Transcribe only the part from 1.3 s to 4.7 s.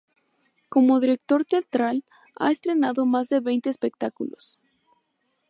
teatral, ha estrenado más de veinte espectáculos.